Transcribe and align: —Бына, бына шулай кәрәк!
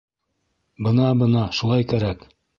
—Бына, 0.87 1.11
бына 1.21 1.45
шулай 1.61 1.87
кәрәк! 1.95 2.27